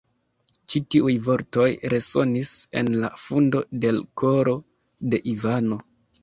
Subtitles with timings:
[0.73, 4.57] Ĉi tiuj vortoj resonis en la fundo de l' koro
[5.13, 5.81] de Ivano.